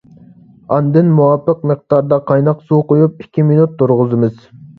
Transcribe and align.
ئاندىن 0.77 1.11
مۇۋاپىق 1.19 1.61
مىقداردا 1.73 2.19
قايناق 2.33 2.65
سۇ 2.71 2.81
قۇيۇپ، 2.93 3.23
ئىككى 3.27 3.47
مىنۇت 3.53 3.79
تۇرغۇزىمىز. 3.85 4.43